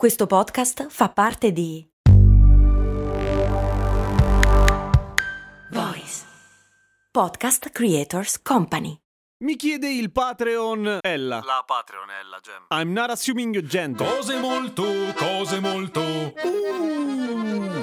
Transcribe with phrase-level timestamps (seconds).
[0.00, 1.86] Questo podcast fa parte di
[5.72, 6.24] Voice
[7.10, 8.98] Podcast Creators Company.
[9.44, 11.42] Mi chiede il Patreon Ella.
[11.44, 12.64] La Patreonella, Gem.
[12.70, 14.06] I'm not assuming you gender.
[14.06, 14.84] Cose molto,
[15.16, 16.00] cose molto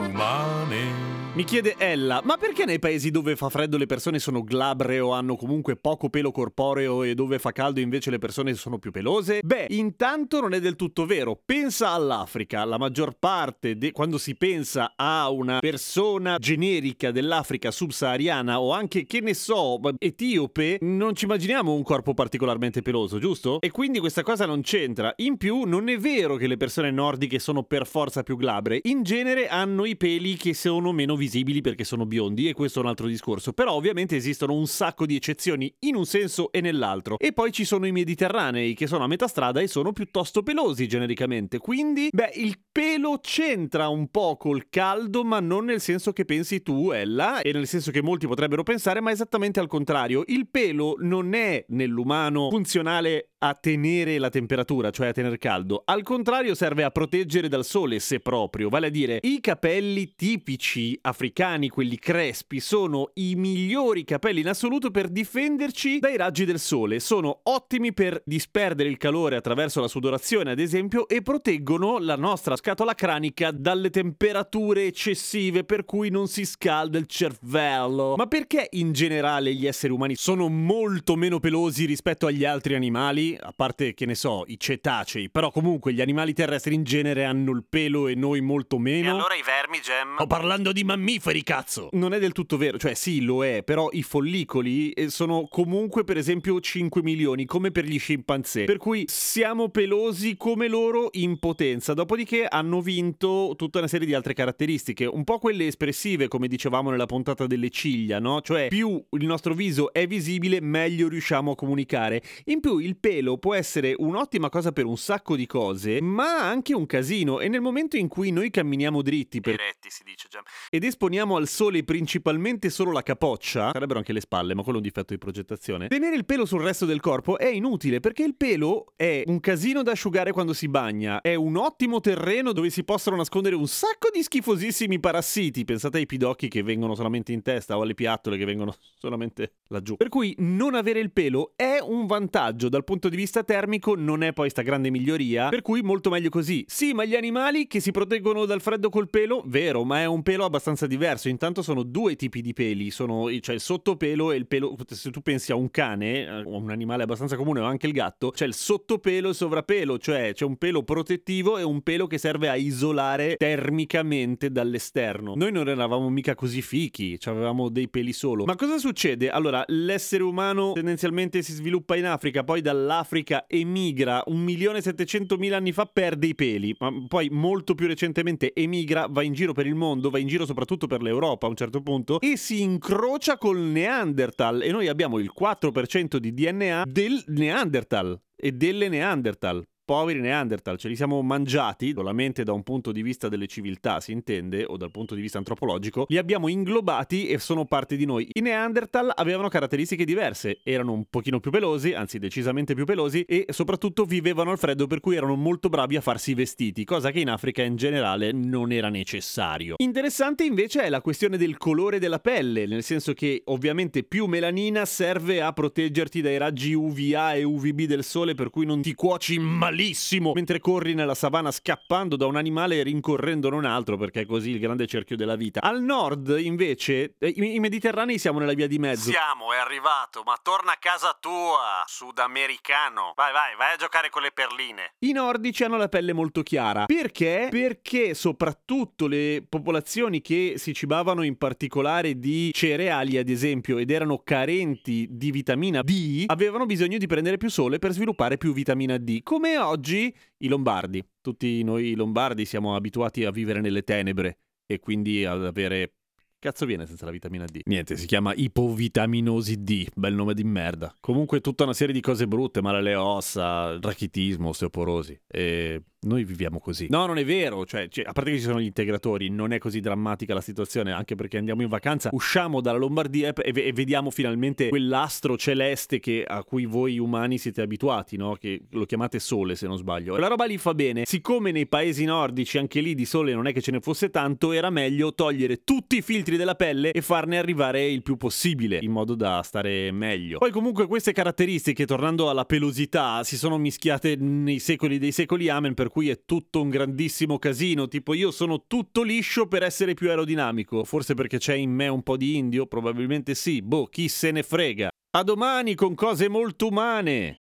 [0.09, 1.07] umane.
[1.38, 5.11] Mi chiede Ella, ma perché nei paesi dove fa freddo le persone sono glabre o
[5.11, 9.41] hanno comunque poco pelo corporeo e dove fa caldo invece le persone sono più pelose?
[9.43, 11.39] Beh, intanto non è del tutto vero.
[11.45, 12.65] Pensa all'Africa.
[12.65, 19.06] La maggior parte, de- quando si pensa a una persona generica dell'Africa subsahariana o anche,
[19.06, 23.61] che ne so, etiope, non ci immaginiamo un corpo particolarmente peloso, giusto?
[23.61, 25.14] E quindi questa cosa non c'entra.
[25.17, 28.79] In più, non è vero che le persone nordiche sono per forza più glabre.
[28.86, 32.80] In genere hanno i peli che sono meno visibili visibili perché sono biondi e questo
[32.80, 36.61] è un altro discorso, però ovviamente esistono un sacco di eccezioni in un senso e
[36.61, 37.19] nell'altro.
[37.19, 40.88] E poi ci sono i mediterranei che sono a metà strada e sono piuttosto pelosi
[40.88, 46.23] genericamente, quindi beh il pelo c'entra un po' col caldo ma non nel senso che
[46.23, 50.47] pensi tu Ella e nel senso che molti potrebbero pensare ma esattamente al contrario, il
[50.50, 55.84] pelo non è nell'umano funzionale a tenere la temperatura, cioè a tenere caldo.
[55.86, 60.98] Al contrario serve a proteggere dal sole se proprio, vale a dire i capelli tipici
[61.02, 67.00] africani, quelli crespi, sono i migliori capelli in assoluto per difenderci dai raggi del sole.
[67.00, 72.56] Sono ottimi per disperdere il calore attraverso la sudorazione, ad esempio, e proteggono la nostra
[72.56, 78.16] scatola cranica dalle temperature eccessive per cui non si scalda il cervello.
[78.16, 83.27] Ma perché in generale gli esseri umani sono molto meno pelosi rispetto agli altri animali?
[83.36, 87.52] A parte che ne so, i cetacei, però comunque gli animali terrestri in genere hanno
[87.52, 89.08] il pelo e noi molto meno.
[89.08, 90.16] E allora i vermi, Gem?
[90.16, 91.89] Sto parlando di mammiferi, cazzo!
[91.92, 96.03] Non è del tutto vero, cioè sì, lo è, però i follicoli eh, sono comunque
[96.03, 98.64] per esempio 5 milioni, come per gli scimpanzé.
[98.64, 104.14] Per cui siamo pelosi come loro in potenza, dopodiché hanno vinto tutta una serie di
[104.14, 108.41] altre caratteristiche, un po' quelle espressive, come dicevamo nella puntata delle ciglia, no?
[108.41, 112.22] Cioè più il nostro viso è visibile, meglio riusciamo a comunicare.
[112.46, 116.47] In più il pelo pelo può essere un'ottima cosa per un sacco di cose, ma
[116.47, 117.39] anche un casino.
[117.39, 119.55] E nel momento in cui noi camminiamo dritti per...
[119.55, 120.44] Diretti, si dice già.
[120.69, 124.81] ed esponiamo al sole principalmente solo la capoccia, sarebbero anche le spalle, ma quello è
[124.81, 128.35] un difetto di progettazione, tenere il pelo sul resto del corpo è inutile perché il
[128.35, 132.84] pelo è un casino da asciugare quando si bagna, è un ottimo terreno dove si
[132.84, 135.66] possono nascondere un sacco di schifosissimi parassiti.
[135.66, 139.95] Pensate ai pidocchi che vengono solamente in testa o alle piattole che vengono solamente laggiù.
[139.95, 143.95] Per cui non avere il pelo è un vantaggio dal punto punto di vista termico
[143.95, 146.66] non è poi sta grande miglioria, per cui molto meglio così.
[146.68, 150.23] Sì, ma gli animali che si proteggono dal freddo col pelo, vero, ma è un
[150.23, 151.29] pelo abbastanza diverso.
[151.29, 154.75] Intanto sono due tipi di peli, sono cioè il sottopelo e il pelo.
[154.88, 158.31] Se tu pensi a un cane, o un animale abbastanza comune, o anche il gatto,
[158.31, 162.17] c'è il sottopelo e il sovrappelo, cioè c'è un pelo protettivo e un pelo che
[162.17, 165.34] serve a isolare termicamente dall'esterno.
[165.35, 168.46] Noi non eravamo mica così fichi, cioè avevamo dei peli solo.
[168.46, 169.29] Ma cosa succede?
[169.29, 174.81] Allora, l'essere umano tendenzialmente si sviluppa in Africa, poi dall'Africa dall'Africa emigra un milione e
[174.81, 179.53] settecentomila anni fa perde i peli, ma poi molto più recentemente emigra, va in giro
[179.53, 182.62] per il mondo, va in giro soprattutto per l'Europa a un certo punto e si
[182.62, 184.62] incrocia col Neanderthal.
[184.62, 190.90] E noi abbiamo il 4% di DNA del Neanderthal e delle Neanderthal poveri Neanderthal, ce
[190.90, 194.92] li siamo mangiati, solamente da un punto di vista delle civiltà si intende, o dal
[194.92, 198.28] punto di vista antropologico, li abbiamo inglobati e sono parte di noi.
[198.34, 203.46] I Neanderthal avevano caratteristiche diverse, erano un pochino più pelosi, anzi decisamente più pelosi, e
[203.52, 207.22] soprattutto vivevano al freddo per cui erano molto bravi a farsi i vestiti, cosa che
[207.22, 209.76] in Africa in generale non era necessario.
[209.78, 214.84] Interessante invece è la questione del colore della pelle, nel senso che ovviamente più melanina
[214.84, 219.40] serve a proteggerti dai raggi UVA e UVB del sole per cui non ti cuoci
[219.40, 224.22] malissimo malissimo mentre corri nella savana scappando da un animale e rincorrendo un altro, perché
[224.22, 225.62] è così il grande cerchio della vita.
[225.62, 229.12] Al nord, invece, eh, i mediterranei siamo nella via di mezzo.
[229.12, 233.14] Siamo, è arrivato, ma torna a casa tua, sudamericano.
[233.16, 234.94] Vai, vai, vai a giocare con le perline.
[235.00, 236.86] I nordici hanno la pelle molto chiara.
[236.86, 237.48] Perché?
[237.52, 244.22] Perché soprattutto le popolazioni che si cibavano in particolare di cereali, ad esempio, ed erano
[244.23, 249.22] carenti di vitamina D, avevano bisogno di prendere più sole per sviluppare più vitamina D.
[249.22, 251.03] Come oggi i lombardi.
[251.22, 255.93] Tutti noi lombardi siamo abituati a vivere nelle tenebre e quindi ad avere...
[256.39, 257.61] Cazzo viene senza la vitamina D?
[257.65, 260.93] Niente, si chiama ipovitaminosi D, bel nome di merda.
[260.99, 266.59] Comunque tutta una serie di cose brutte, male alle ossa, rachitismo, osteoporosi e Noi viviamo
[266.59, 266.85] così.
[266.89, 267.65] No, non è vero.
[267.65, 270.91] Cioè, cioè, a parte che ci sono gli integratori, non è così drammatica la situazione,
[270.91, 276.23] anche perché andiamo in vacanza, usciamo dalla Lombardia e, e vediamo finalmente quell'astro celeste che,
[276.23, 278.35] a cui voi umani siete abituati, no?
[278.35, 280.17] Che lo chiamate sole, se non sbaglio.
[280.17, 281.03] La roba lì fa bene.
[281.05, 284.51] Siccome nei paesi nordici anche lì di sole non è che ce ne fosse tanto,
[284.51, 288.91] era meglio togliere tutti i filtri della pelle e farne arrivare il più possibile, in
[288.91, 290.38] modo da stare meglio.
[290.38, 295.73] Poi comunque queste caratteristiche, tornando alla pelosità, si sono mischiate nei secoli dei secoli amen
[295.73, 299.93] per per cui è tutto un grandissimo casino, tipo io sono tutto liscio per essere
[299.93, 304.09] più aerodinamico, forse perché c'è in me un po' di indio, probabilmente sì, boh, chi
[304.09, 304.89] se ne frega.
[305.11, 307.46] A domani con cose molto umane!